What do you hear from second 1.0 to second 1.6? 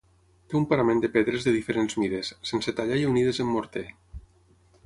de pedres de